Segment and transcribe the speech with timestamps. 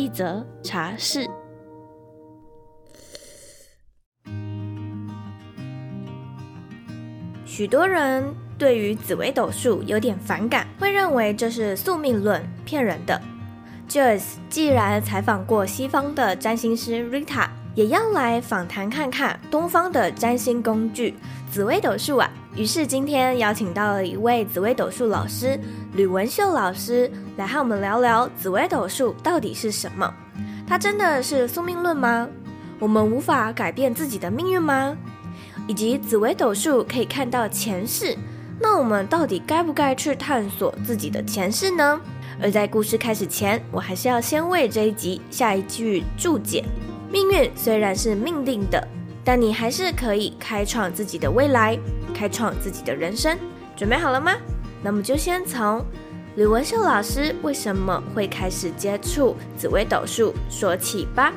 [0.00, 1.26] 一则茶室。
[7.44, 13.20] 许多人对于紫微斗数有点反感，会认为这是宿命论，骗人的。
[13.90, 21.14] Joyce 既然采访过西方的占星师 Rita，也要来访谈看看东方的占星工具
[21.50, 22.32] 紫微斗数啊。
[22.60, 25.58] 于是今天邀请到了一位紫微斗数老师
[25.94, 30.12] 吕文秀老师来和我们聊聊紫微斗数到底是什么？
[30.68, 32.28] 它真的是宿命论吗？
[32.78, 34.94] 我们无法改变自己的命运吗？
[35.66, 38.14] 以及紫微斗数可以看到前世，
[38.60, 41.98] 那我们到底该不该去探索自己的前世呢？
[42.42, 46.62] 而在故事开始前，我还是要先为这一集下一句注解：
[47.10, 48.86] 命运虽然是命定的，
[49.24, 51.78] 但你还是可以开创自己的未来，
[52.20, 53.38] 开创自己的人生。
[53.74, 54.36] 准备好了吗？
[54.84, 55.82] 那么就先从
[56.36, 61.32] 吕文秀老师为什么会开始接触紫微斗数说起吧。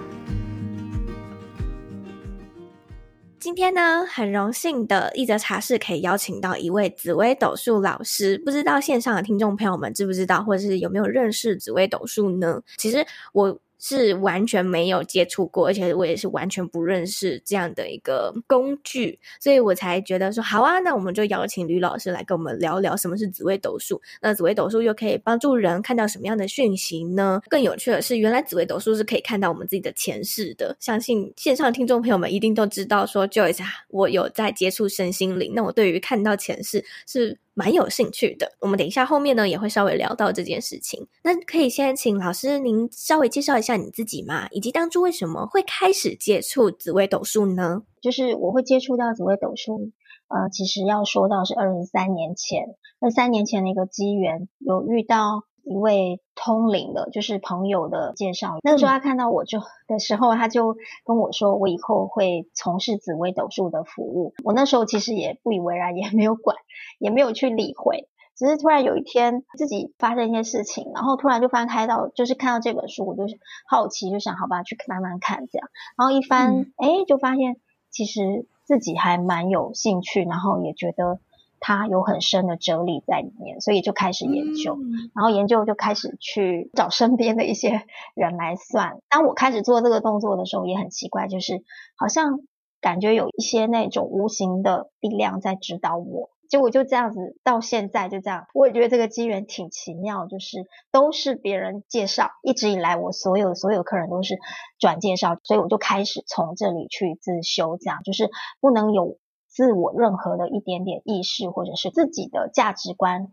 [3.40, 12.62] 今天呢，很荣幸的一则茶室可以邀请到一位紫微斗数老师，不知道线上的听众朋友们知不知道，或者是有没有认识紫微斗数呢？
[12.78, 13.58] 其实我。
[13.86, 24.02] 是完全没有接触过，而且我也是完全不认识这样的一个工具，所以我才觉得说好啊，那我们就邀请吕老师来跟我们聊聊什么是紫微斗数。
[24.22, 27.42] 那紫微斗数又可以帮助人看到什么样的讯息呢？
[27.50, 30.74] 更有趣的是，原来紫微斗数是可以看到我们自己的前世的。
[30.80, 37.38] 相信线上听众朋友们一定都知道说，Joyce 啊，我有在接触身心灵，那我对于看到前世是。
[37.54, 41.08] 蛮有兴趣的，我们等一下后面呢也会稍微聊到这件事情。
[41.24, 44.48] 那可以先请老师您稍微介绍一下你自己吗？
[44.52, 47.84] 以及当初为什么会开始接触紫微斗数呢？
[48.02, 49.92] 就是我会接触到紫微斗数，
[50.28, 55.44] 呃，其实要说到是二十三年前，二三年前的一个机缘，有遇到。
[55.64, 58.58] 一位通灵的，就是朋友的介绍。
[58.64, 60.76] 那个时候他看到我就的时候，他就
[61.06, 64.34] 跟我说，我以后会从事紫微斗数的服务。
[64.44, 66.58] 我那时候其实也不以为然，也没有管，
[67.00, 68.10] 也没有去理会。
[68.36, 73.24] 只是突然有一天自己发生一些事情，然后突然就翻开到，就是看到这本书，我就
[73.68, 75.70] 好奇，就想好吧，去慢慢看这样。
[75.98, 77.58] 然后一翻，哎、嗯，就发现
[77.90, 81.20] 其实自己还蛮有兴趣，然后也觉得。
[81.66, 87.86] 它有很深的哲理在里面，所以就开始研究，嗯、然后研究就开始去找身边的一些
[88.16, 89.00] 人来算。
[89.08, 91.64] 当我开始做这个动作的时候，也很奇怪，就是
[91.96, 92.42] 好像
[92.82, 96.32] 感觉有一些那种无形的力量在指导我。
[96.50, 104.38] 结果就这样子到现在就这样，我也觉得这个机缘挺奇妙，就是都是别人介绍，一直以来我所有所有客人都是
[104.78, 108.30] 转介绍，所以我就开始从这里去自修，这样就是
[108.60, 109.18] 不能有。
[109.54, 113.28] 自我任何的一点点意识，或者是自己的价值观，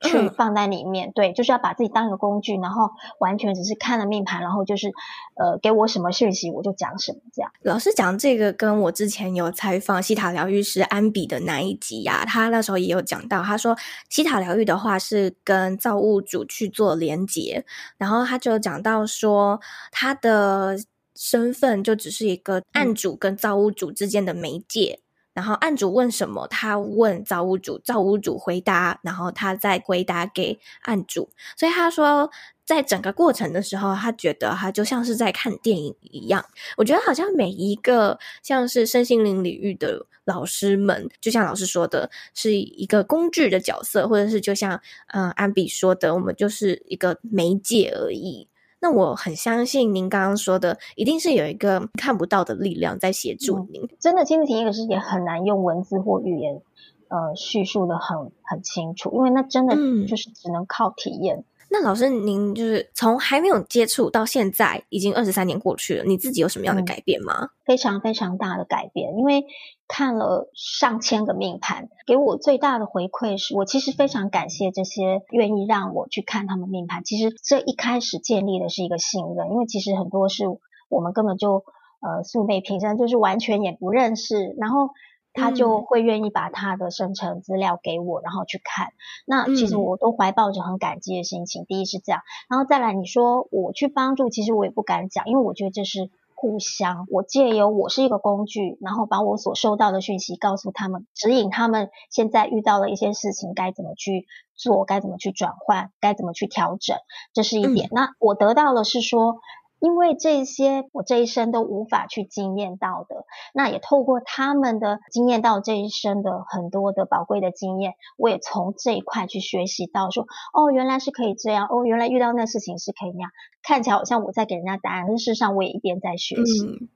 [0.00, 4.88] 去放在里面，嗯、对，就是要把自己当一个工具，然后完全只是看了命盘，然后就是
[5.36, 7.50] 呃，给我什么讯息我就讲什么这样。
[7.62, 13.76] 老师讲这个，跟我之前有采访西塔疗愈师安比的那一集呀、啊，他那时候也有讲到，他说
[14.08, 17.64] 西塔疗愈的话是跟造物主去做连接，
[17.98, 19.60] 然后他就讲到说
[19.90, 20.76] 他的
[21.14, 25.00] 身份就只是一个案主跟造物主之间的媒介。
[25.36, 31.28] 然后案主问什么，他问造物主，造物主回答，然后他再回答给案主。
[31.58, 32.30] 所以他说，
[32.64, 36.42] 在整个过程的时候，他觉得他就像是在看电影一样。
[36.78, 48.48] 我觉得好像每一个像是身心灵领域的老师们，就像老师说的，是一个工具的角色，或者是就像嗯安比说的，我们就是一个媒介而已。
[48.86, 53.82] 那我很相信您刚刚说的，一定是有一个看不到的力量在协助您。
[53.82, 56.62] 嗯、真的，亲子体验可是也很难用文字或语言，
[57.08, 59.74] 呃，叙述的很很清楚，因为那真的
[60.06, 61.38] 就是只能靠体验。
[61.38, 61.44] 嗯
[61.78, 67.34] 那老师，您就是从还没有接触到现在，已经二十三年过去了，你自己有什么样的改变吗？
[67.42, 69.44] 嗯，非常非常大的改变，因为
[69.86, 77.04] 看了上千个命盘，给我最大的回馈是我其实非常感谢这些愿意让我去看他们命盘。
[77.04, 80.44] 其实这一开始建立的是一个信任，因为其实很多是
[80.88, 81.62] 我们根本就
[82.00, 84.88] 呃素昧平生，就是完全也不认识，然后。
[85.36, 88.88] 他就会愿意把他的生成资料给我，然后去看。
[89.26, 91.64] 那其实我都怀抱着很感激的心情。
[91.66, 96.10] 第一是这样，然后再来你说我去帮助，其实我也不敢讲，因为我觉得这是。
[96.38, 106.98] 互相，我借由我是一个工具，然后把我所收到的讯息告诉他们，指引他们现在遇到了一些事情该怎么去做，该怎么去转换，该怎么去调整，
[107.32, 107.88] 这是一点。
[107.88, 109.38] 嗯、那我得到的是说。
[109.86, 113.24] 因为这些我这一生都无法去经验到的，
[113.54, 123.30] 那也透过他们的经验到这一生的很多的宝贵的经验，我也从这一块去学习到说，哦，原来是可以这样，哦，原来遇到那事情是可以那样，
[123.62, 126.88] 看起来好像我在给人家答案，但事实上我也一边在学习。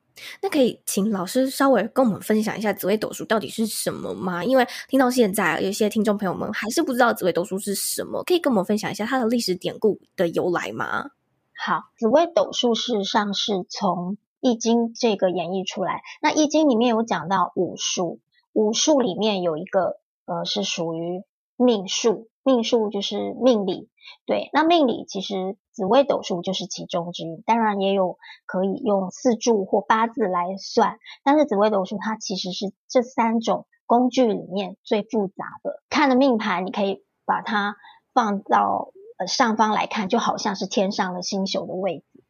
[0.42, 4.44] 那可以请老师稍微跟我们分享一下紫微斗数到底是什么吗？
[4.44, 11.12] 因为听到现在有些听众朋友们还是不知道紫微斗数是什么，可以跟我们分享一下它的历史典故的由来吗？
[11.62, 16.00] 好，紫微斗数事实上是从易经这个演绎出来。
[16.22, 18.18] 那易经里面有讲到五数，
[18.54, 21.22] 五数里面有一个呃是属于
[21.58, 23.90] 命数，命数就是命理。
[24.24, 27.42] 对，那命理其实紫微斗数就是其中之一。
[27.44, 28.16] 当然也有
[28.46, 35.82] 可以用四柱或八字来算，但是紫微斗数它其实是这三种工具里面最复杂的。
[35.90, 37.76] 看的命盘，你可以把它
[38.14, 38.92] 放到。
[39.26, 42.22] 上方来看，就好像是天上的星宿的位置，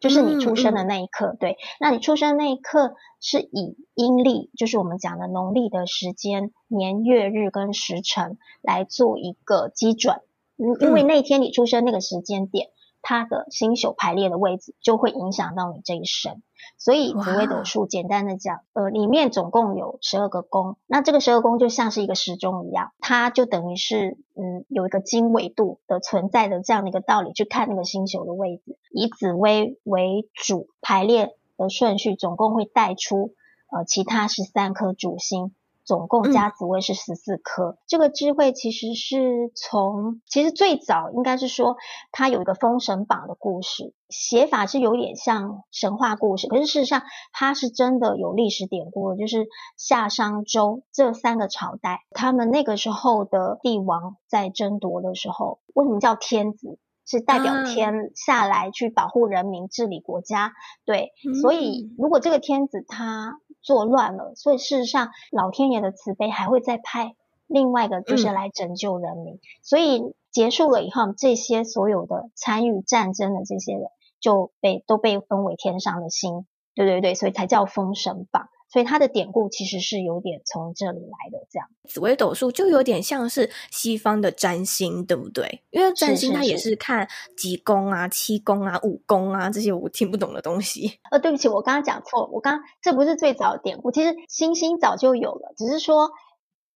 [0.00, 1.28] 就是你出生的那一刻。
[1.28, 10.20] 嗯、对，那你出生的那一刻是以阴历，就是我们讲的农历的时间、年月日跟时辰来做一个基准。
[10.56, 12.68] 嗯，因为那天你出生那个时间点。
[13.04, 16.42] 它的星宿排列的位置就会影响到你这一生，
[16.78, 33.34] 所以紫微斗数简单的讲，呃，里面总共有十二个宫，那这个十二宫就像是一个时钟一样，它就等于是嗯有一个经纬度的存在的这样的一个道理去看那个星宿的位置，以紫微为主排列的顺序，总共会带出
[33.70, 35.54] 呃其他十三颗主星。
[35.84, 41.76] 总共加紫薇是十四颗，嗯，这个智慧其实是从其实最早应该是说，
[42.10, 47.02] 它有一个《封神榜》的故事，写法是有点像神话故事，可是事实上
[47.32, 49.46] 它是真的有历史典故的，就是
[49.76, 56.78] 夏商周这三个朝代，他们那个时候的帝王在争夺的时候，为什么叫天子？
[57.06, 60.52] 是代表天下来去保护人民、治理国家，
[60.84, 63.38] 对，嗯，所以如果这个天子他。
[63.64, 67.14] 作乱了，所以事实上，老天爷的慈悲还会再派
[67.46, 69.36] 另外一个，就是来拯救人民。
[69.36, 73.84] 嗯、所以结束了以后，这些所有的参与战争的这些人
[74.20, 78.50] 就被都被封为天上的星，对对对，所以才叫封神榜。
[78.74, 81.68] 所以它的典故其实是有点从这里来的，这样。
[81.84, 85.62] 紫微斗数就有点像是西方的占星，对不对？
[85.70, 90.98] 因为占星它也是看几宫啊、七宫啊、五宫啊这些我听不懂的东西。
[91.12, 96.10] 呃，对不起，我刚刚讲错，我刚刚这不是最早的典故，其实星星早就有了，只是说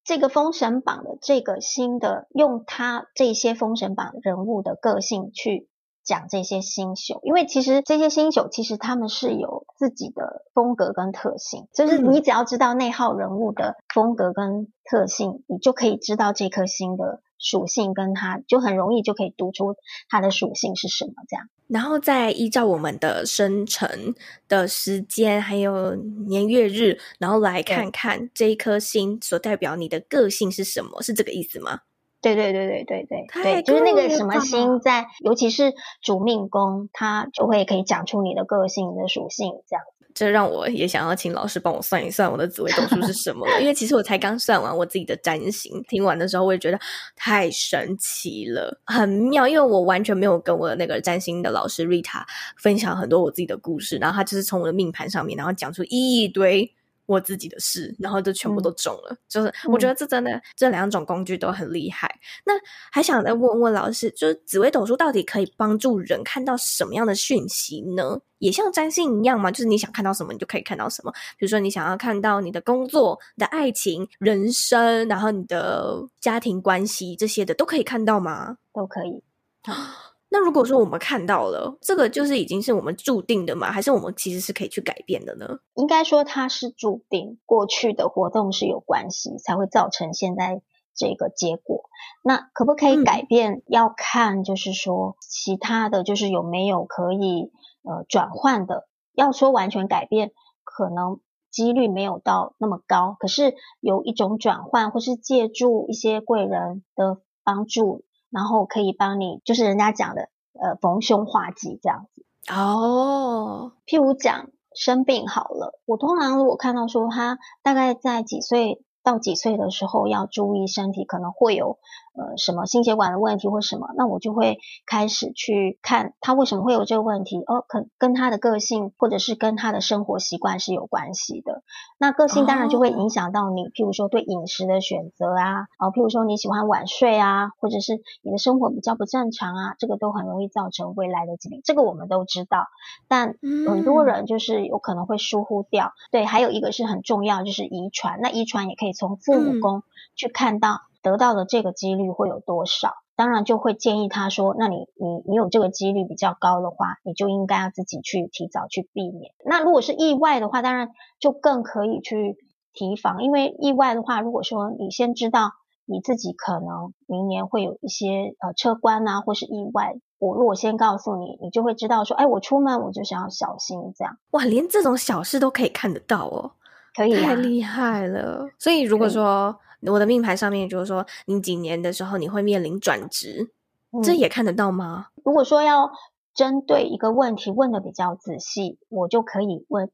[0.04, 5.68] 这个封神榜的这个新的用他这些封神榜人物的个性去。
[6.08, 19.76] 讲这些星宿，因为其实这些星宿其实他们是有自己的风格跟特性，就是你只要知道内耗人物的风格跟特性，你就可以知道这颗星的属性，跟它就很容易就可以读出
[20.08, 21.46] 它的属性是什么这样。
[21.66, 24.14] 然后再依照我们的生辰
[24.48, 31.80] 的时间还有年月日，然后来看看这一颗星所代表你的个性是什么，是这个意思吗？
[32.20, 39.84] 对对对对对对对，就是那个什么星在，尤其是主命宫，它就会可以讲出你的个性你的属性，这样。
[40.14, 46.80] 这让我也想要请老师帮我算一算我的紫微斗数是什么了，因为其实我才刚算完我自己的占星，听完的时候我也觉得
[47.14, 52.24] 太神奇了，很妙，因为我完全没有跟我的那个占星的老师 Rita
[52.56, 56.74] 分享很多我自己的故事，然后他就是从我的命盘上面，然后讲出一堆。
[57.08, 59.08] 我自己的事，然后就全部都中了。
[59.12, 62.08] 嗯、就是我觉得这真的、嗯、这两种工具都很厉害。
[62.44, 62.52] 那
[62.92, 68.20] 还想再问问老师，就是紫微斗数到底可以帮助人看到什么样的讯息呢？
[68.40, 69.50] 也像占星一样嘛？
[69.50, 71.10] 就是你想看到什么，你就可以看到什么。
[71.38, 78.58] 比如说你想要看到你的工作、你的爱情、人生，然后你的家庭关系这些的，都可以看到吗？
[78.72, 79.22] 都可以。
[80.30, 83.72] 那如果说我们看到了这个，就是已经是我们注定的吗？
[83.72, 85.58] 还是我们其实是可以去改变的呢？
[85.74, 90.60] 应该说它是注定，过去的活动是有关系，才会造成现在
[90.94, 91.88] 这个结果。
[92.22, 93.54] 那可不可以改变？
[93.54, 97.50] 嗯、要看就是说其他的就是有没有可以
[97.82, 98.86] 呃转换的。
[99.14, 100.32] 要说完全改变，
[100.62, 101.20] 可能
[101.50, 103.16] 几率没有到那么高。
[103.18, 108.04] 可是有一种转换，或是借助一些贵人的帮助。
[108.30, 112.24] 然后可以帮你，就是人家讲的，呃，逢凶化吉这样子。
[112.52, 121.78] 哦，譬如讲生病好了，我通常如果看到说他大概在几岁到几岁的时候要注意身体可能会有。
[122.18, 127.38] 呃，什么心血管的问题或什么，那我就会开始去看他为什么会有这个问题。
[127.46, 131.62] 哦，可跟他的个性或者是跟他的生活习惯是有关系的。
[131.96, 141.60] 那个性当然就会影响到你，譬如说对饮食的选择啊，啊，譬如说你喜欢晚睡啊，或者是你的生活比较不正常啊，这个都很容易造成未来的疾病。
[141.62, 142.66] 这个我们都知道，
[143.06, 143.36] 但
[143.68, 145.92] 很多人就是有可能会疏忽掉。
[146.10, 148.18] 对，还有一个是很重要，就是遗传。
[148.20, 149.82] 那遗传也可以从父母宫
[150.16, 150.80] 去看到。
[151.00, 152.92] 得到的这个几率会有多少？
[153.14, 159.32] 当然就会建议他说：“那你你你有这个几率比较高的话，你就应该要自己去提早去避免。
[159.44, 160.90] 那如果是意外的话，当然
[161.20, 162.36] 就更可以去
[162.74, 163.22] 提防。
[163.22, 165.52] 因为意外的话，如果说你先知道
[165.86, 174.18] 你自己可能明年会有一些呃车关啊，或是意外，我如果先告诉你，你就会知道说，哎，我出门我就是要小心这样。
[174.32, 176.52] 哇，连这种小事都可以看得到哦，
[176.98, 178.50] 可以啊，太厉害了。
[178.58, 179.60] 所以如果说。
[179.82, 183.52] 我的命盘上面就是说，你几年的时候你会面临转职，
[183.92, 185.06] 嗯，这也看得到吗？
[185.22, 185.92] 如果说要
[186.34, 189.88] 针对一个问题问的比较仔细，我就可以问，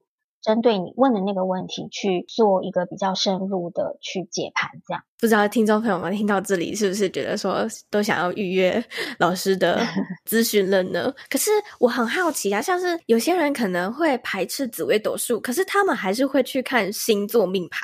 [0.45, 5.03] 针对你问的那个问题去做一个比较深入的去解盘，这样。
[5.19, 8.85] 不知道听众朋友们听到这里是不是觉得说都想要预约
[9.19, 9.81] 老师的
[10.29, 11.11] 咨询了呢？
[11.31, 17.81] 可是我很好奇啊，像是有些人可能会排斥紫微斗数，可是他们还是会去看星座命盘。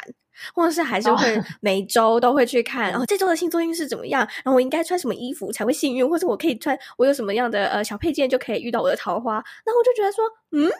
[0.54, 4.26] 或者是还是会 每周都会去看，然后、这周的星座运势怎么样？
[4.42, 6.08] 然后我应该穿什么衣服才会幸运？
[6.08, 9.34] 或者我可以穿，我有什么样的呃小配件就可以遇到我的桃花？
[9.66, 10.72] 那我就觉得说，嗯，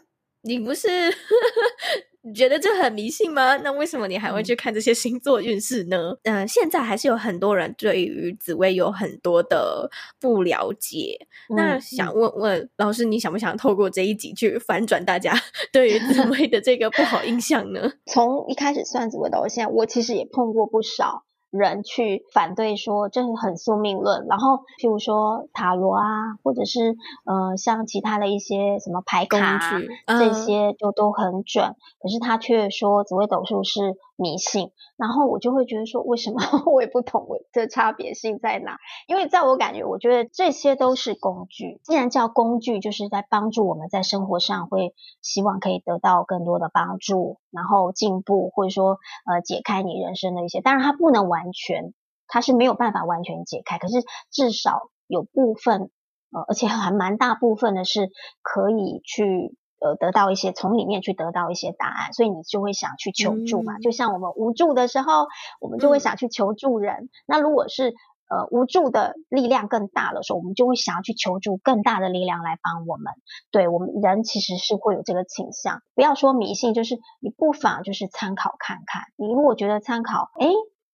[0.43, 0.89] 你不是？
[2.23, 3.57] 你觉得这很迷信吗？
[3.65, 6.15] 那为什么你还会去看这些星座运势呢？
[6.25, 11.27] 嗯、呃，现在还是有很多人对于紫薇有很多的不了解。
[11.49, 15.35] 嗯、那想问问老师，你想不想透过这一集去反转大家
[15.73, 17.91] 对于紫薇的这个不好印象呢？
[18.05, 21.25] 从一开始算紫薇到现在，我其实也碰过不少。
[21.51, 26.05] 人去反对说这是很宿命论，然后譬如说塔罗啊，
[26.43, 36.41] 或者是呃像其他的一些什么牌卡啊，这些就都很准，可是他却说紫微斗数是迷信，然后我就会觉得说，为什么
[36.73, 38.79] 我也不懂我这差别性在哪？
[39.09, 41.81] 因为在我感觉，我觉得这些都是工具。
[41.83, 50.61] 既然叫工具，就是在帮助我们在生活上会希望可以得到更多的帮助，然后进步，或者说呃解开你人生的一些。
[50.61, 51.95] 当然，它不能完全，
[52.27, 55.91] 它是没有办法完全解开，可是至少有部分
[56.33, 58.11] 呃，而且还蛮大部分的是
[58.43, 59.57] 可以去。
[59.83, 63.79] 呃，得到一些从里面去得到一些答案，所以你就会想去求助嘛。
[63.79, 65.25] 嗯、就像我们无助的时候，
[65.59, 67.05] 我们就会想去求助人。
[67.05, 67.95] 嗯、那如果是
[68.29, 73.15] 呃无助的力量更大的时候，我们就会想要去求助更大的力量来帮我们。
[73.51, 75.81] 对，我们人其实是会有这个倾向。
[75.95, 79.05] 不要说迷信，就是你不妨就是参考看看。
[79.17, 80.53] 你如果觉得参考，诶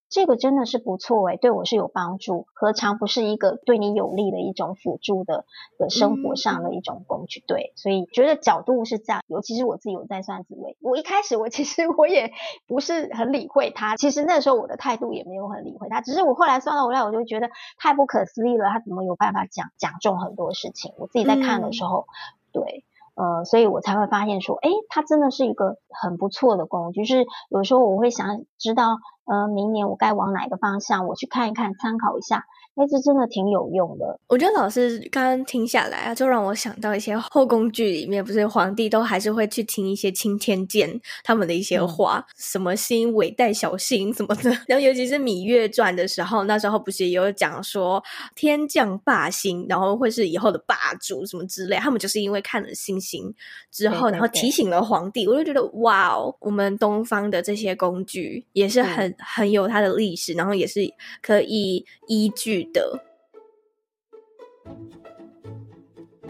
[0.09, 5.45] 这个真的是不错诶，对我是有帮助，何尝不是一个对你有利的一种辅助的
[5.77, 7.43] 的生活上的一种工具？
[7.47, 9.21] 对，所以觉得角度是这样。
[9.27, 12.31] 尤其是我自己有在算紫微，我一开始我其实我也
[12.67, 20.93] 不是很理会他，其实那时候我的态度也没有很理会他，只是我后来算到后来，我就觉得太不可思议了，他怎么有办法讲讲中很多事情？
[20.97, 22.07] 我自己在看的时候，
[22.53, 22.83] 嗯、对。
[23.19, 27.03] 呃，所以我才会发现说，诶，它真的是一个很不错的工具。
[27.03, 32.45] 就是有时候我会想知道，呃，明年我该往哪个方向，我去看一看，参考一下。
[32.77, 34.19] 哎，这真的挺有用的。
[34.27, 44.51] 我觉得老师刚刚听下来啊，就让我想到一些后宫剧里面，不是皇帝都还是会去听一些钦天监他们的一些话，嗯、什么星尾带小星什么的。
[44.69, 48.03] 然后尤其是《芈月传》的时候，那时候不是也有讲说
[48.35, 51.77] 天降霸星，然后会是以后的霸主什么之类。
[51.77, 53.33] 他们就是因为看了星星
[53.71, 55.27] 之后，对对对，然后提醒了皇帝。
[55.27, 60.81] 我就觉得哇哦，我们东方的这些工具也是很、嗯、很有它的历史，然后也是
[61.23, 62.99] 可以依据的，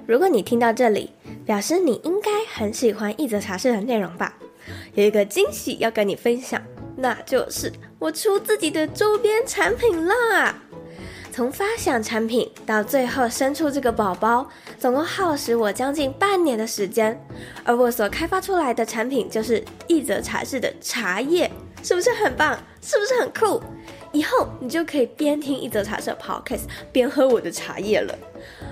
[0.06, 1.12] 如果你听到这里，
[1.46, 4.38] 表示你应该很喜欢一则茶室的内容吧？
[4.94, 6.62] 有一个惊喜要跟你分享，
[6.96, 10.56] 那就是我出自己的周边产品啦！
[11.32, 17.24] 从发想产品到最后生出这个宝宝，总共耗时我将近半年的时间，
[17.63, 21.51] 而我所开发出来的产品就是一则茶室的茶叶，
[21.84, 22.58] 是不是很棒？
[22.82, 23.62] 是不是很酷？
[24.11, 28.17] 以后你就可以边听一则茶社 Podcast 边喝我的茶叶了。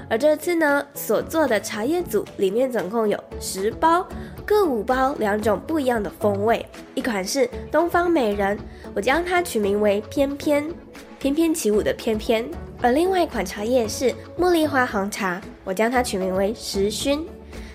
[0.10, 4.08] 而这次呢，所做的茶叶组里面总共有十包，
[4.46, 6.65] 各五包两种不一样的风味。
[6.94, 8.58] 一款是东方美人，
[8.94, 10.72] 我将它取名为翩翩，
[11.20, 12.48] 翩翩起舞的翩翩。
[12.82, 17.24] 而另外一款茶叶是茉莉花红茶，我将它取名为时薰。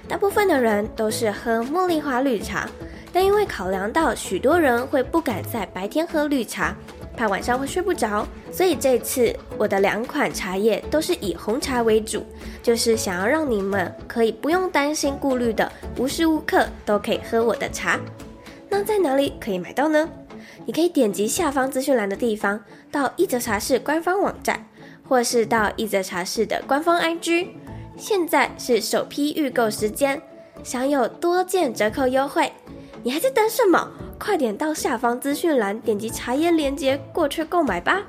[0.06, 2.68] 大部分的人都是喝茉莉花绿茶，
[3.12, 6.76] 但因为考量到许多人会不敢在白天喝绿茶，
[7.20, 12.24] 怕晚上会睡不着，所以这次我的两款茶叶都是以红茶为主，
[12.62, 18.00] 就是想要让你们可以不用担心顾虑的，无时无刻都可以喝我的茶。
[18.70, 20.08] 那在哪里可以买到呢？
[20.64, 22.58] 你可以点击下方资讯栏的地方，
[22.90, 24.66] 到一则茶室官方网站，
[25.06, 27.48] 或是到一则茶室的官方 IG。
[27.98, 30.22] 现在是首批预购时间，
[30.64, 32.50] 享有多件折扣优惠，
[33.02, 33.90] 你还在等什么？
[34.20, 38.06] 快点到下方资讯栏点击茶叶链接过去购买吧。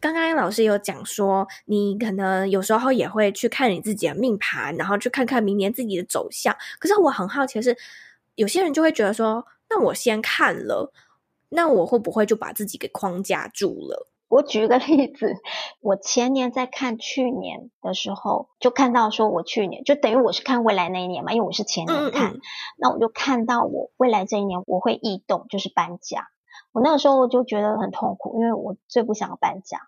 [0.00, 6.56] 刚刚老师有讲说，你可能有时候也会去看你自己的命盘，然后去看看明年自己的走向。
[6.78, 7.76] 可是我很好奇的是，
[8.36, 10.90] 有些人就会觉得说，那我先看了，
[11.50, 14.08] 那我会不会就把自己给框架住了？
[14.32, 15.36] 我举个例子，
[15.82, 22.40] 我前年在看去年的时候，就看到说我去年就等于我是看未来那一年嘛，因为我是前年看，嗯嗯，
[22.78, 26.28] 那我就看到我未来这一年我会异动，就是搬家。
[26.72, 29.78] 我那个时候我就觉得很痛苦，因为我最不想搬家。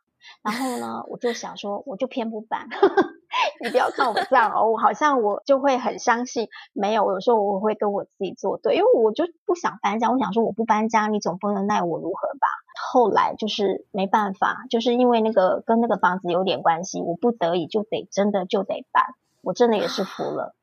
[0.43, 2.69] 然后呢，我就想说，我就偏不搬。
[3.63, 10.11] 你不要看我这样哦，我好像我就会很相信，没有，有时候我会跟我自己作对，因为我就不想搬家。
[10.11, 12.47] 我想说，我不搬家，你总不能奈我如何吧？
[12.93, 19.05] 后来就是没办法，就是因为那个跟那个房子有点关系，我不得已就得真的就得搬。
[19.43, 20.55] 我真的也是服了，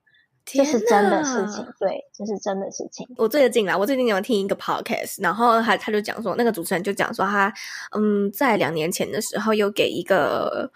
[0.46, 3.08] 这是真的事情，对，这是真的事情。
[3.18, 7.54] 我最近啦，我最近有听一个 podcast，然后他他就讲说，那个主持人就讲说他
[7.96, 10.72] 嗯，在两年前的时候又给一个。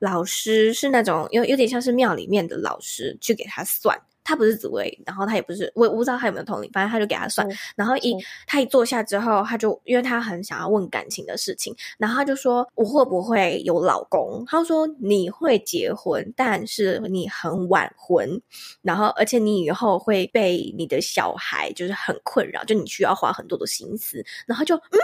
[0.00, 8.16] 老师是那种有有点像是庙里面的老师去给他算，他不是紫薇，然后他也不是，我我不知道他有没有同理，反正他就给他算，嗯、然后一
[8.46, 14.42] 他一坐下之后，他就因为他很想要问感情的事情，然后他就说我会不会有老公？
[14.46, 18.40] 他说你会结婚，但是你很晚婚，
[18.82, 24.98] 然后而且你以后会被你的小孩就是很困扰，就你需要花很多的心思，然后就嗯。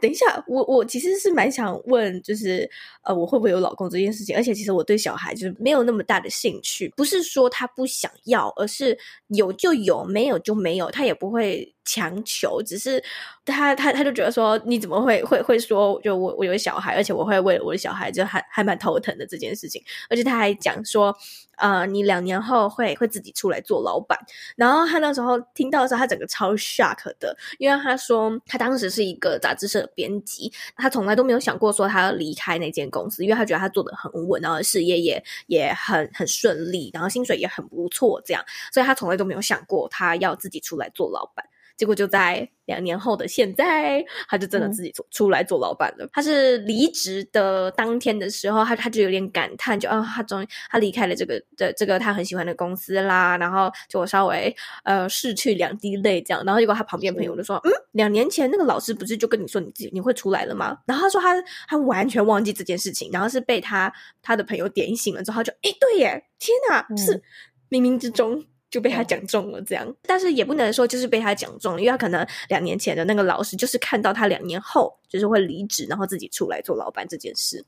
[0.00, 2.68] 等一下，我我其实是蛮想问，就是
[3.02, 4.36] 呃，我会不会有老公这件事情？
[4.36, 11.74] 而且其实我对小孩就是没有那么大的兴趣，不是说他不想要，而是有就有，没有就没有，他也不会。
[11.88, 13.02] 强求，只是
[13.46, 21.16] 他他他就觉得说，你怎么会会会说，就我我有小孩，而且我会为了我的小孩就还还蛮头疼的这件事情，而且他还讲说，
[21.56, 24.18] 呃，你两年后会会自己出来做老板。
[24.54, 41.46] 然后他那时候听到的时候，他整个超 shock 的，因为他说他当时是一个杂志社的编辑，他从来都没有想过说他要离开那间公司，因为他觉得他做得很稳，然后事业也也很很顺利，然后薪水也很不错，这样，所以他从来都没有想过他要自己出来做老板。
[41.78, 46.04] 结果就在两年后的现在，他就真的自己出出来做老板了。
[46.04, 53.38] 嗯、他是离职的当天的时候，他他就有点感叹，就啊，他终于他离开了这个的这个他很喜欢的公司啦。
[53.38, 56.42] 然后就稍微呃拭去两滴泪这样。
[56.44, 67.22] 然后结果他旁边朋友就说：“嗯，两年前那个老师不是就跟你说你自己你会出来了吗？”然后他说他他完全忘记这件事情，然后是被他他的朋友点醒了之后，他就哎对耶，天哪，嗯、是
[67.70, 68.44] 冥冥之中。
[68.70, 77.64] 就被他讲中了，这样，但是也不能说就是被他讲中了，因为他可能两年前的那个老师就是看到他两年后就是会离职，然后自己出来做老板这件事。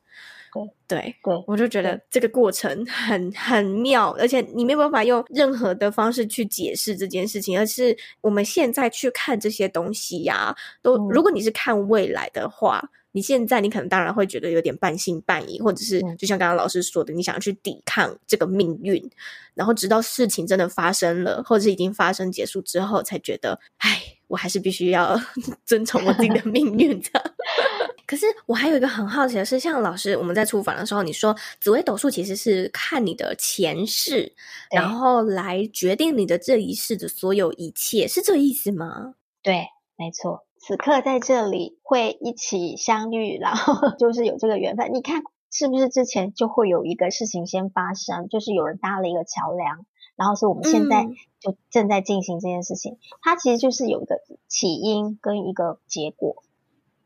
[0.52, 12.90] 对对对，我就觉得这个过程很很妙，而且你没有办法用任何的方式去解释这件事情，而是我们现在去看这些东西呀、啊，都如果你是看未来的话。
[13.12, 19.10] 你现在你可能当然会觉得有点半信半疑，或者是就像刚刚老师说的，你想要去抵抗这个命运，
[19.54, 25.20] 然后直到事情真的发生了，或者是已经发生结束之后，才觉得，哎，我还是必须要
[25.66, 27.34] 遵从我自己的命运这样。
[28.06, 34.32] 可是我还有一个很好奇的是，像老师我们在出访的时候，你说紫微斗数其实是看你的前世，
[34.74, 39.14] 然后来决定你的这一世的所有一切，是这个意思吗？
[39.42, 39.64] 对，
[39.96, 40.44] 没错。
[40.60, 44.92] 此刻在这里会一起相遇，然后 就是有这个缘分。
[44.92, 51.08] 你看是不是之前就会有一个事情先发生，就是有人搭了一个桥梁，然后是我们现在
[51.40, 52.92] 就正在进行这件事情。
[52.92, 56.42] 嗯、它其实就是有一个起因跟一个结果，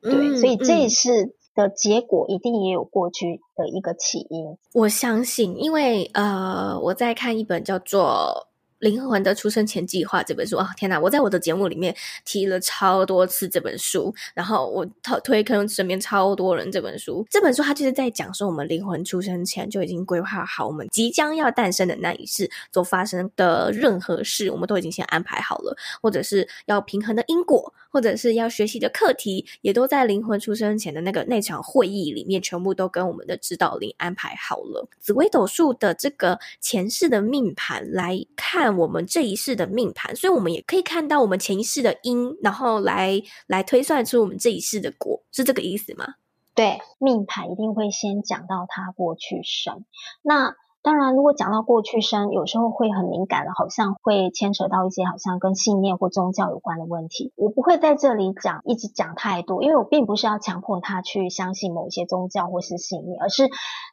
[0.03, 4.59] 对，嗯、所以这一次的结果一定也有过去的一个起因。
[4.73, 8.49] 我相信，因为呃，我在看一本叫做。
[8.85, 11.01] 灵魂的出生前计划这本书啊，天哪！
[11.01, 17.27] 我在我的节目里面提了超多次这本书，然后我推推坑身边超多人这本书。
[17.31, 34.89] 这本书它就是在讲说，我们灵魂出生前就已经规划好，我们即将要诞生的那一世所发生的任何事，我们都已经先安排好了，或者是要平衡的因果，或者是要学习的课题，也都在灵魂出生前的那个那场会议里面，全部都跟我们的指导灵安排好了。
[34.99, 46.15] 紫微斗数的这个前世的命盘来看我们这一世的命盘，所以我们也可以看到我们前一世的因，然后来来推算出我们这一世的果，是这个意思吗？
[46.57, 49.85] 对，命盘一定会先讲到他过去生。
[50.23, 57.33] 那当然，如果讲到过去生，有时候会很敏感的，好像会牵扯到一些好像跟信念或宗教有关的问题。
[57.37, 63.49] 我不会在这里讲，一直讲太多，因为我并不是要强迫他去相信某些宗教或是信念，而是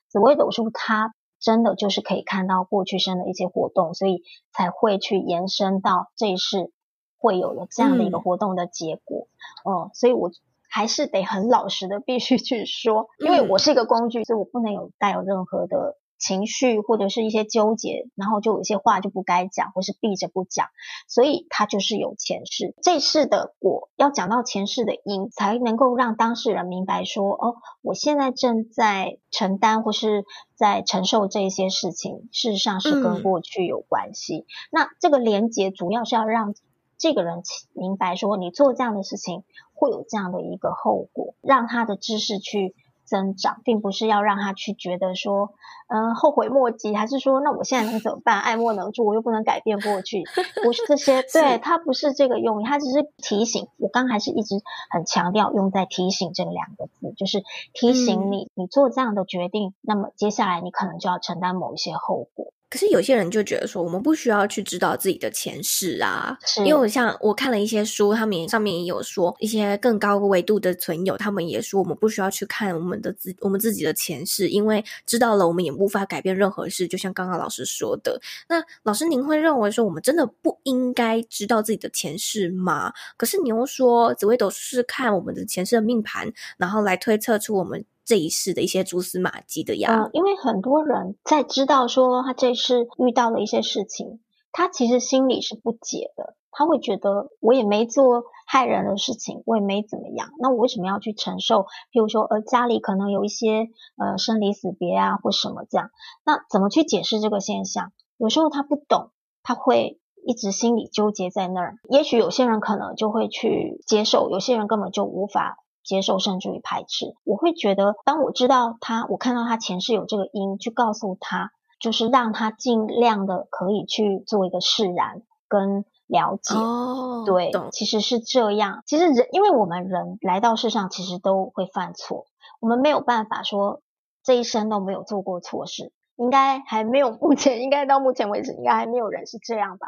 [0.09, 6.73] 紫微斗数它真的就是可以看到过去生的一些活动，所以才会去延伸到这一世
[7.17, 9.29] 会有了这样的一个活动的结果。
[9.63, 10.29] 嗯，嗯，所以我。
[10.73, 20.67] 还是得很老实的，必须去说，因为我是一个工具，所以我不能有带有任何的情绪或者是一些纠结，然后就有一些话就不该讲，或是避着不讲，
[21.07, 30.23] 所以他就是有前世，这世的果要讲到前世的因，才能够让当事人明白说，哦，我现在正在承担或是
[30.55, 34.37] 在承受这些事情，事实上是跟过去有关系。
[34.37, 36.53] 嗯、那这个连结主要是要让
[36.97, 37.41] 这个人
[37.73, 39.43] 明白说，你做这样的事情。
[39.73, 42.75] 会有这样的一个后果，让他的知识去
[43.11, 45.53] 增长，并不是要让他去觉得说，
[45.89, 48.39] 嗯、呃，后悔莫及，还是说，那我现在能怎么办？
[48.39, 50.23] 爱莫能助，我又不能改变过去，
[50.63, 53.67] 不是这些， 对，他不是这个用意，他只是提醒。
[53.77, 54.55] 我刚还是一直
[54.89, 57.43] 很强调用在提醒这两个字，就是
[57.73, 62.53] 提醒你，嗯、你做这样的决定，那么接下来你可能就要承担某一些后果。
[62.71, 76.87] 可是有些人就觉得说，我们不需要去知道自己的前世啊，因为我像我看了一些书，他们也上面也有说，一些更高维度的存有，他们也说，我们不需要去看我们的自我们自己的前世，因为知道了，我们也无法改变任何事。
[76.87, 82.93] 就像刚刚老师说的，那老师您会认为说，我们真的不应该知道自己的前世吗？
[83.17, 87.83] 可是你又说，紫微斗数是看我们的前世的命盘，然后来推测出我们。
[88.11, 94.19] 这一世的一些蛛丝马迹的呀、呃，因为很多人在知道说他这一世遇到了一些事情，
[94.51, 101.67] 他其实心里是不解的，他会觉得我也没做害人的事情，我也没怎么样，那我为什么要去承受？
[101.93, 105.89] 譬如说，呃，家里可能有一些呃生离死别啊，或什么这样，
[106.25, 107.93] 那怎么去解释这个现象？
[108.17, 111.77] 有时候他不懂，他会一直心里纠结在那儿。
[111.87, 115.59] 也许有些人可能就会去接受，有些人根本就无法。
[115.83, 126.55] 接受甚至于排斥，我会觉得，当我知道他，我看到他前世有这个因，去告诉他，就是让他尽量的可以去做一个释然跟了解。
[126.55, 128.83] 哦，对，其实是这样。
[128.85, 132.25] 其实人，因为我们人来到世上，其实都会犯错，
[132.59, 133.81] 我们没有办法说
[134.23, 135.91] 这一生都没有做过错事。
[136.17, 139.87] 应该还没有，目前应该到目前为止，应该还没有人是这样吧？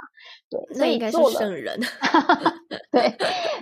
[0.49, 1.79] 对，所以应该是圣人。
[2.91, 3.15] 对，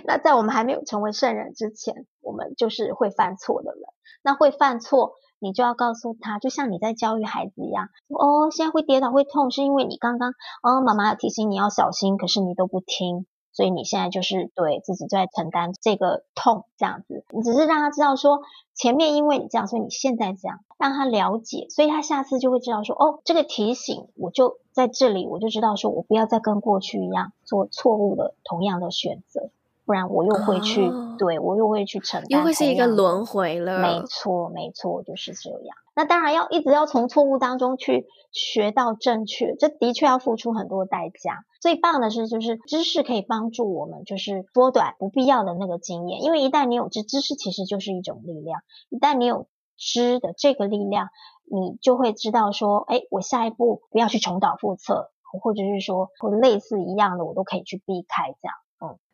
[0.04, 3.82] 那在我们还没有成为圣人之前，我们就是会犯错的人。
[4.22, 7.88] 那会犯错，你就要告诉他，就像你在教育孩子一样。
[8.08, 10.30] 哦，现在会跌倒会痛，是因为你刚刚
[10.62, 13.26] 哦，妈妈要提醒你要小心，可是你都不听。
[13.52, 18.40] 所以你现在就是对自己在承担这个痛，这样子，你只是让他知道说，
[18.74, 29.50] 前面因为你这样，所以你现在这样，让他了解，所以他下次就会知道说，哦，这个提醒我就在这里，我就知道说我不要再跟过去一样做错误的同样的选择。
[29.84, 33.80] 不然我又会去，哦、对我又会去承担，又会是一个轮回了。
[33.80, 35.76] 没错，没错，就是这样。
[35.94, 41.44] 那当然要一直要从错误当中去学到正确，这的确要付出很多代价。
[41.60, 46.22] 最棒的是，就是知识可以帮助我们，就是缩短不必要的那个经验。
[46.22, 48.62] 因为一旦你有知，知识其实就是一种力量。
[48.88, 51.08] 一旦你有知的这个力量，
[51.44, 55.10] 你就会知道说，哎，我下一步不要去重蹈覆辙，
[55.42, 58.54] 或者是说，或类似一样的，我都可以去避开这样。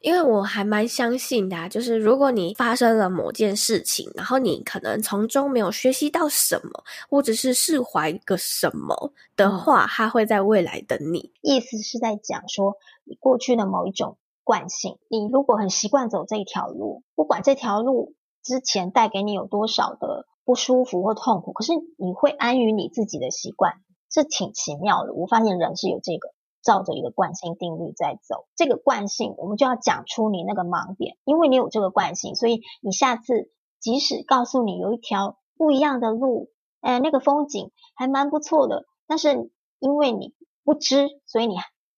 [0.01, 11.33] 因为我还蛮相信的啊，就是如果你发生了某件事情，然后你可能从中没有学习到什么，或者是释怀个什么的话，嗯，它会在未来等你。
[11.43, 23.75] 意思是在讲说，你过去的某一种惯性，你如果很习惯走这一条路，不管这条路之前带给你有多少的不舒服或痛苦，可是你会安于你自己的习惯，
[24.09, 25.13] 这挺奇妙的。
[25.13, 26.31] 我发现人是有这个。
[26.63, 41.57] 照着一个惯性定律在走，这个惯性我们就要讲出你那个盲点，因为你有这个惯性，所以你下次即使告诉你有一条不一样的路，哎，那个风景还蛮不错的，但是因为你不知，所以你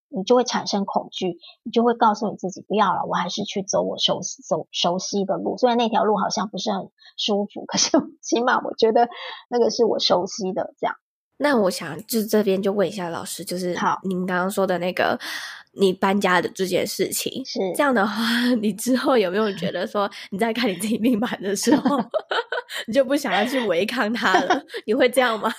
[0.09, 9.09] 你就会产生恐惧，你就会告诉你自己不要了，我还是去走我熟悉走熟悉的路，虽然那条路好像不是很舒服，可是 起码我觉得
[9.49, 10.97] 那个是我熟悉的这样。
[11.41, 15.19] 那我想就这边就问一下老师，就是好，您刚刚说的那个
[15.73, 17.43] 你搬家的这件事情。
[17.45, 18.15] 是这样的话，
[18.61, 21.99] 你之后有没有觉得说你在看你自己命盘的时候，
[22.87, 24.63] 你就不想要去违抗它了？
[24.85, 25.51] 你会这样吗？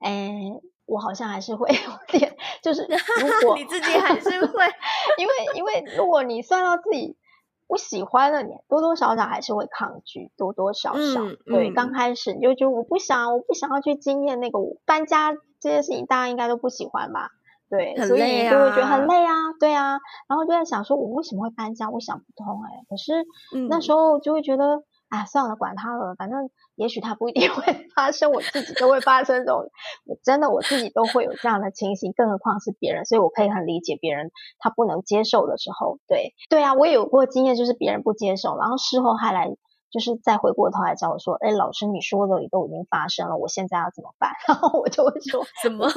[0.00, 0.52] 哎、欸，
[0.86, 4.64] 我好像还是会 有点，就是如果 你自己还是会，
[5.18, 7.16] 因为因为如果你算到自己。
[7.68, 11.22] 不喜欢了，你多多少少还是会抗拒，多多少少。
[11.22, 17.30] 嗯、对，刚、嗯、开始你就觉得我不想，我不想要去经验那个搬家这件事情，大家应该都不喜欢吧？
[17.70, 19.98] 对，啊、所以你就会觉得很累啊，对啊。
[20.26, 21.90] 然后就在想说，我为什么会搬家？
[21.90, 22.84] 我想不通哎、欸。
[22.88, 23.24] 可是
[23.68, 24.82] 那时候就会觉得。
[25.10, 27.62] 哎，算了，管他了，反正也许他不一定会
[27.94, 29.68] 发生，我自己都会发生这种，
[30.22, 39.48] 真的我自己都会有这样的情形，更何况是别人，所以我可以很理解别人他不能接受的时候，对，对啊，我也有过经验，就是别人不接受，然后事后还来，
[39.90, 44.30] 就是再回过头来找我说，哎，老师你说的也都已经发生了，我现在要怎么办？
[44.46, 45.90] 然后我就会说 怎么？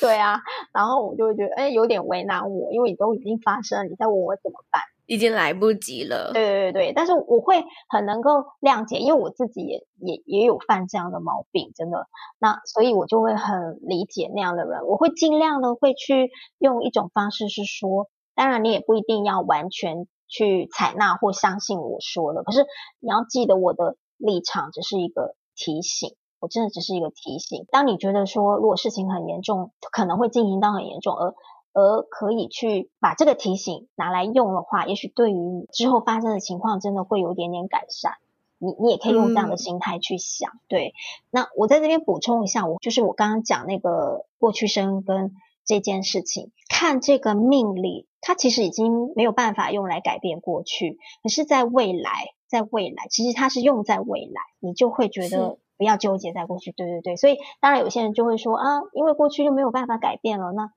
[0.00, 0.40] 对啊，
[0.72, 4.80] 然后我就会觉得，哎，有点为难我，因为你都已经发生了，你再问我怎么办？
[5.10, 6.30] 已经来不及了。
[6.32, 12.06] 对对对，但是我会很能够谅解，因为我自己也也也有犯这样的毛病，真的。
[12.38, 22.64] 那所以我就会很理解那样的人，我会尽量的会去用一种方式是说，当然你也不一定要完全去采纳或相信我说的，可是
[23.00, 27.66] 你要记得我的立场只是一个提醒，我真的只是一个提醒。
[27.72, 31.34] 当你觉得说如果事情很严重，可能会进行到很严重，而
[31.72, 38.14] 而可以去把这个提醒拿来用的话，也许对于之后发生的情况，真的会有一点点改善。
[38.62, 40.50] 你你也可以用这样的心态去想。
[40.50, 40.94] 嗯、对，
[41.30, 45.32] 那我在这边补充一下，我就是我刚刚讲那个过去生跟
[45.64, 56.70] 这件事情，看这个命理，它其实已经没有办法用来改变过去，可是在未来，在未来，其实它是用在未来，你就会觉得不要纠结在过去。
[56.72, 60.70] 对对对，所以当然有些人就会说啊，因为过去就没有办法改变了，那。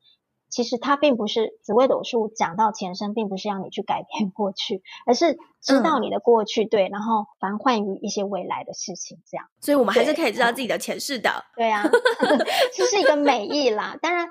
[0.54, 9.48] 其实它并不是紫微斗数讲到前身，并不是让你去改变过去，而是知道你的过去，嗯、对，然后防患于一些未来的事情，这样。
[9.62, 11.32] 所以我们还是可以知道自己的前世的。
[11.56, 11.84] 对啊，
[12.78, 13.98] 这是一个美意啦。
[14.00, 14.30] 当然，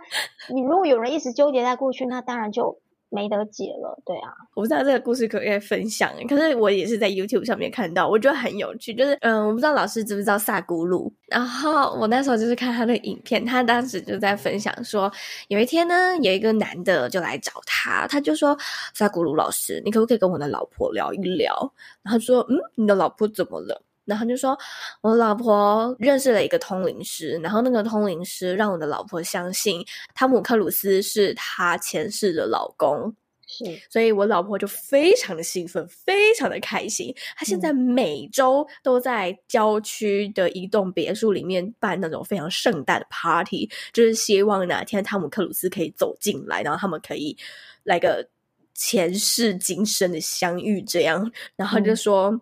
[0.55, 2.79] 你如果有人一直纠结在过去，那当然就。
[3.13, 8.95] 没得解了，对啊，我不知道这个故事可不可以分享，可是我也是在 YouTube 上面看到，我觉得很有趣。
[8.95, 15.13] 就是，嗯，我不知道老师知不知道萨古鲁，然后我那时候就是看他的影片，他当时就在分享说，
[15.49, 18.57] 有一天呢，有一个男的就来找他，他就说
[18.95, 21.73] ：“萨古鲁老师，你可不可以跟我的老婆聊一聊？”
[22.03, 24.59] 然后说：“嗯，你的老婆怎么了？”然后就说，
[25.01, 29.85] 我老婆认识了一个通灵师，然后那个通灵师让我的老婆相信
[30.15, 33.15] 汤姆克鲁斯是她前世的老公，
[33.47, 37.15] 是，所以我老婆就非常的兴奋，非常的开心。
[37.37, 47.37] 她现在每周都在郊区的一栋别墅里面办那种非常盛大的 party，就是希望哪天汤姆克鲁斯可以走进来，然后他们可以
[47.85, 48.29] 来个
[48.75, 51.31] 前世今生的相遇，这样。
[51.55, 52.31] 然后就说。
[52.31, 52.41] 嗯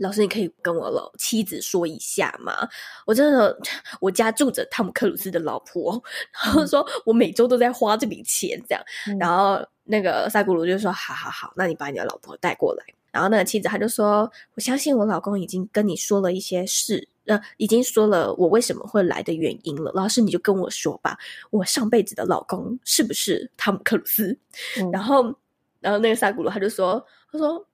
[0.00, 2.66] 老师，你可以跟我老妻子说一下吗？
[3.06, 3.54] 我真的，
[4.00, 8.82] 我家住着汤姆克鲁斯的老婆，然后说我每周都在花这笔钱，这样。
[9.06, 19.92] 嗯、然后那个萨古鲁就说：“好好好，那你把你的老婆带过来。”然后那个妻子他就说：“我相信我老公已经跟你说了一些事，呃，已经说了我为什么会来的原因了。
[19.94, 21.18] 老师，你就跟我说吧，
[21.50, 24.38] 我上辈子的老公是不是汤姆克鲁斯？”
[24.80, 25.34] 嗯、然后，
[25.80, 27.66] 然后那个萨古鲁他就说：“他说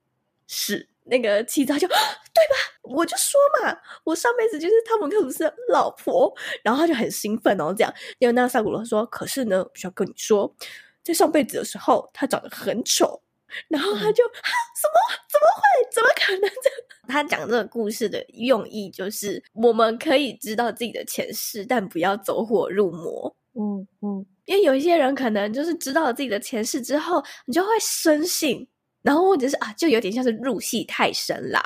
[0.45, 1.97] 是。”那个妻子就对吧？
[2.83, 7.93] 我就说嘛，我上辈子就是汤姆克鲁斯的老婆，然后他就很兴奋哦，这样。
[8.19, 10.53] 因为那萨古罗说，可是呢，需要跟你说，
[11.03, 13.21] 在上辈子的时候，他长得很丑，
[13.67, 14.95] 然后他就、嗯、啊，什么？
[15.27, 15.61] 怎么会？
[15.91, 16.49] 怎么可能？
[16.63, 16.69] 这
[17.07, 23.35] 他 讲这个故事的用意就是，我们可以知道自己的前世，但不要走火入魔。
[23.59, 28.67] 嗯嗯，因为有一些人可能就是知道了自己的前世之后，你就会深信。
[29.07, 31.61] 然后或者是啊，就有点像是入戏太深啦，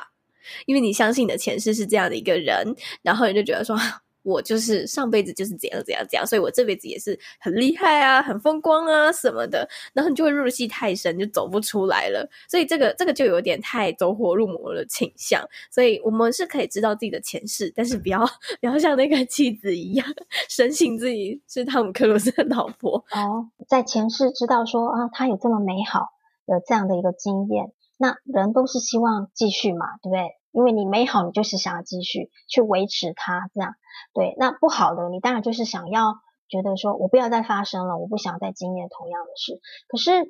[0.66, 3.76] 因为你相信你的前世是这样的一个人，然后你就觉得说，
[4.22, 12.30] 我就是上辈子就是怎样怎样怎样，所以我这辈子也是很厉害啊，很风光啊什么的，然后你就会入戏太深，就走不出来了。
[12.48, 15.44] 所以这个这个就有点太走火入魔的倾向。
[15.68, 18.24] 所以我们是可以知道自己的前世，但是不要
[18.60, 20.06] 不要像那个妻子一样，
[20.48, 26.06] 深信自己是汤姆克鲁斯的老婆哦，在前世知道说啊，他有这么美好。
[26.52, 30.36] 的这样的一个经验，那人都是希望继续嘛，对不对？
[30.50, 33.74] 因为你美好，你就是想要继续去维持它，这样
[34.12, 34.34] 对。
[34.36, 39.62] 那不好的，你当然就是想要觉得说，我不要再发生了，我不想再经验同样的事。
[39.88, 40.26] 可是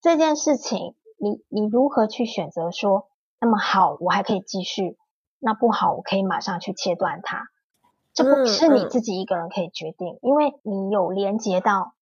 [0.00, 4.96] 这件事情，你你如何去选择说，那么好，我还可以继续；
[5.38, 7.48] 那不好，我可以马上去切断它。
[8.14, 11.92] 这不是你自己一个人可以决定，嗯嗯，因为你有连接到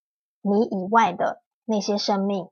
[0.41, 1.43] 你以外的。
[1.67, 2.49] 那些生命，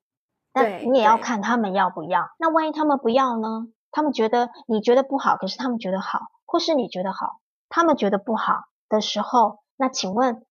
[0.61, 2.29] 但你也要看他们要不要。
[2.39, 3.67] 那万一他们不要呢？
[3.91, 10.45] 他们觉得你觉得不好，可是他们觉得好，或是你觉得好，他们觉得不好的时候，那请问，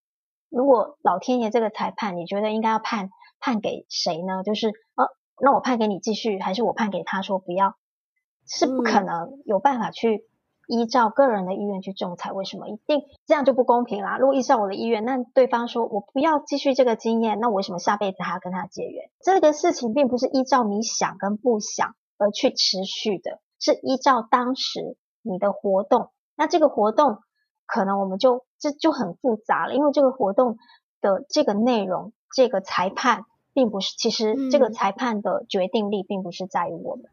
[0.50, 4.44] 如果老天爷这个裁判，你觉得应该要判判给谁呢？
[4.44, 5.08] 就是呃，
[5.40, 7.76] 那我判给你继续，还是我判给他说不要？
[8.48, 10.26] 是不可能有办法去
[10.68, 12.32] 依照个人的意愿去仲裁。
[12.32, 12.68] 为什么？
[12.68, 14.18] 一定这样就不公平啦。
[14.18, 19.10] 如果依照我的意愿，那对方说我不要继续这个经验，那我为什么下辈子还要跟他结缘？
[19.22, 26.12] 这个事情并不是依照你想跟不想而去持续的，是依照当时你的活动。
[26.36, 27.20] 那这个活动
[27.66, 30.58] 可能我们就这就很复杂了，因为这个活动
[31.02, 37.06] 的这个内容，这个裁判并不是，其实这个裁判的决定力并不是在于我们。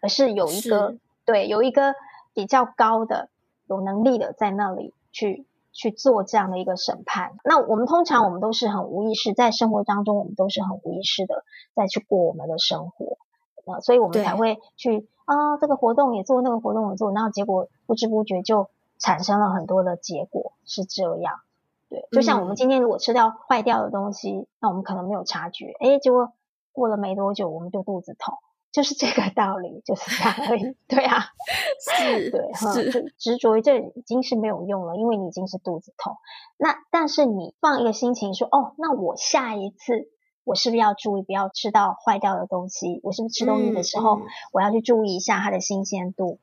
[0.00, 1.94] 而是有一个对，有一个
[2.34, 3.30] 比较高的
[3.66, 7.32] 有能力的在那里去去做这样的一个审判。
[7.44, 11.44] 那我们通常我们都是很无意识，在生活当中我们都是很无意识的
[11.74, 13.16] 在去过我们的生活，
[13.64, 18.68] 呃所以我们才会去啊这个活动也做，那个活动也做，然后结果不知不觉就
[18.98, 21.40] 产生了很多的结果是这样。
[21.88, 26.32] 对，就像我们今天如果吃掉坏掉的东西，嗯、那我们可能没有察觉，诶，结果
[26.72, 28.38] 过了没多久我们就肚子痛。
[28.74, 30.76] 就是这个道理，就是这样而已。
[30.88, 31.26] 对啊，
[31.96, 36.16] 是，对，是执着于这已经是没有用了，因为你已经是肚子痛。
[36.56, 40.08] 那但是你放一个心情说，哦，那我下一次
[40.42, 42.98] 我是不是要注意，不要吃到坏掉的东西？
[43.04, 46.40] 我是不是吃东西的时候，我要去注意一下它的新鲜度？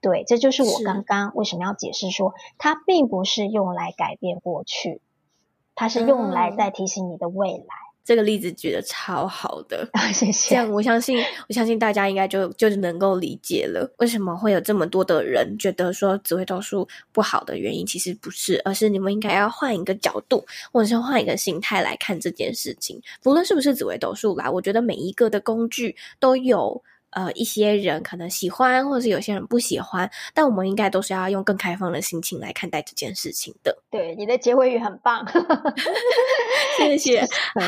[0.00, 5.02] 对，这就是我刚刚为什么要解释说，它并不是用来改变过去，
[5.74, 7.83] 它是用来在提醒你的未来。
[8.04, 10.50] 嗯这个例子举的超好的， 啊，谢谢。
[10.50, 23.00] 这样我相信，我相信大家应该就就能够理解了，为什么会有这么多的人觉得说紫微斗数不好的原因，其实不是，而是你们应该要换一个角度，或者是换一个心态来看这件事情。
[23.22, 26.82] 不论是不是紫微斗数啦，我觉得每一个的工具都有。
[27.14, 33.76] 呃，一些人可能喜欢，或者是有些人不喜欢，但我们应该都是要用更开放的心情来看待这件事情的。
[33.90, 35.24] 对，你的结尾语很棒
[36.76, 37.26] 谢谢。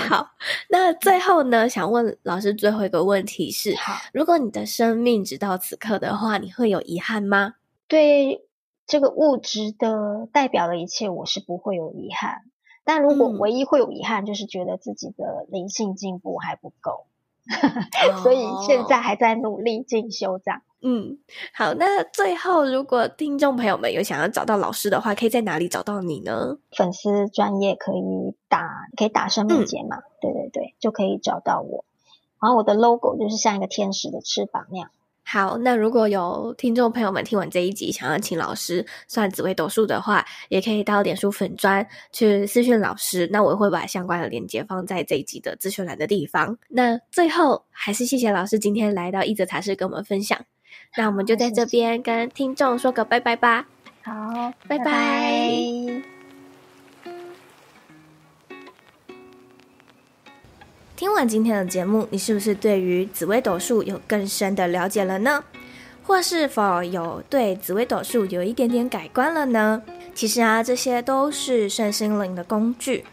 [0.08, 0.28] 好，
[0.68, 7.54] 那最后呢，想问老师最后一个问题是：好，如果你的生命直到此刻的话，你会有遗憾吗？
[7.88, 8.44] 对
[8.86, 12.42] 这个物质的代表的一切，我是不会有遗憾。
[12.84, 17.06] 但如果唯一会有遗憾，就是觉得自己的灵性进步还不够。
[18.22, 20.62] 所以现在还在努力进修，这样。
[20.82, 21.18] 嗯，
[21.52, 26.58] 好，那最后如果听众朋友们有想要找到老师的话，可以在哪里找到你呢？
[26.76, 29.96] 粉丝专业可以打，可以打生命节嘛？
[29.96, 31.84] 嗯、对对对，就可以找到我。
[32.40, 34.90] 然后我的 logo 就是像一个天使的翅膀那样。
[35.28, 43.28] 好，那如果有听众朋友们听完这一集，想要请老师算紫微斗数的话，也可以到脸书粉专去私讯老师。
[43.32, 46.56] 那我会把相关的链接放在这一集的资讯栏的地方。
[46.68, 50.38] 那最后还是谢谢老师今天来到一则茶室跟我们分享。
[50.96, 53.66] 那我们就在这边跟听众说个拜拜吧。
[54.04, 54.12] 好，
[54.68, 54.84] 拜拜。
[54.84, 55.75] 拜拜。
[60.96, 65.44] 听完今天的节目，你是不是对于紫微斗数有更深的了解了呢？
[66.02, 69.82] 或是否有对紫微斗数有一点点改观了呢？
[70.14, 73.04] 其实啊，这些都是身心灵的工具，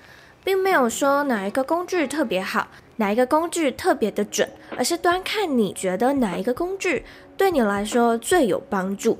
[0.45, 7.03] 并没有说哪一个工具特别好，哪一个工具特别的准，而是端看你觉得哪一个工具
[7.35, 9.19] 对你来说最有帮助。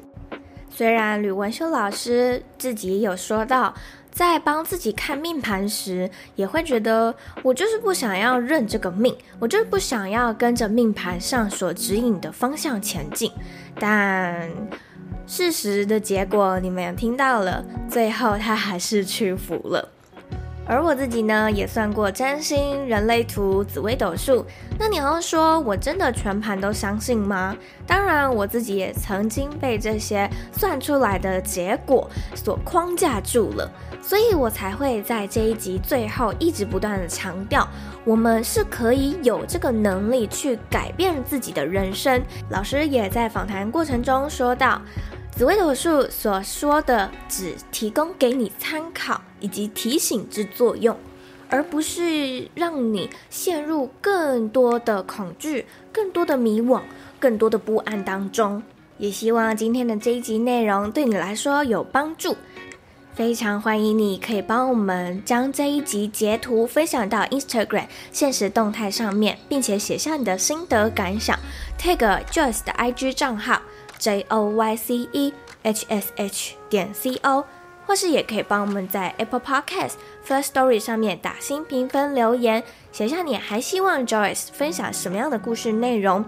[0.69, 3.73] 虽然吕文修老师自己有说到，
[4.13, 13.31] 在帮自己看命盘时，也会觉得我就是不想要认这个命，我就是不想要跟着命盘上所指引的方向前进。
[13.79, 14.49] 但
[15.25, 19.92] 事实的结果你们也听到了，最后他还是屈服了。
[20.65, 24.45] 而我自己呢，也算过占星、人类图、紫微斗数。
[24.79, 27.55] 那你要说我真的全盘都相信吗？
[27.85, 33.69] 当然，我自己也曾经被这些算出来的结果所框架住了。
[34.01, 37.67] 所以我才会在这一集最后一直不断的强调，
[38.03, 42.21] 我们是可以有这个能力去改变自己的人生。
[42.49, 44.81] 老师也在访谈过程中说到，
[45.35, 50.95] 紫微斗数所说的只提供给你参考以及提醒之作用，
[51.49, 56.81] 而不是让你陷入更多的恐惧、更多的迷惘、
[57.19, 58.61] 更多的不安当中。
[58.99, 62.37] 也希望今天的这一集内容对你来说有帮助。
[63.15, 71.37] 非常欢迎你，可以帮我们将这一集截图分享到 Instagram 现实动态上面，并且写下你的心得感想
[71.79, 73.61] ，tag Joyce 的 IG 账号
[74.03, 75.33] J O Y C E
[75.63, 77.45] H S H 点 C O。
[77.85, 79.95] 或是也可以帮我们在 Apple Podcast
[80.25, 86.23] First Story 上面打新评分留言，写下你还希望 Joyce 分享什么样的故事内容，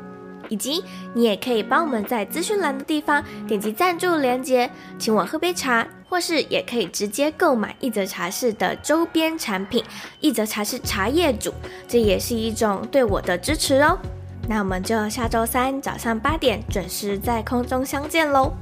[0.49, 4.69] 以及你也可以帮我们在资讯栏的地方点击赞助连接，
[4.99, 9.82] 请我喝杯茶，或是也可以直接购买一则茶室的周边产品，
[10.19, 11.53] 一则茶室茶叶组，
[11.88, 13.97] 这也是一种对我的支持哦。
[14.47, 18.53] 那我们就下周三早上八点准时在空中相见喽，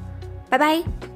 [0.49, 1.12] 拜拜。